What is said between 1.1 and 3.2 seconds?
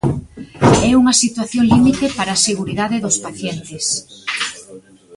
situación límite para a seguridade dos